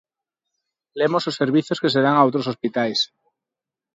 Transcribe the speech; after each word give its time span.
Lemos 0.99 1.23
os 1.29 1.37
servizos 1.41 1.79
que 1.81 1.91
se 1.93 2.03
dan 2.05 2.15
a 2.17 2.25
outros 2.27 2.49
hospitais. 2.51 2.99